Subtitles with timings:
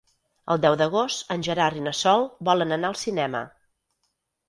[0.55, 3.47] El deu d'agost en Gerard i na Sol volen anar al cinema.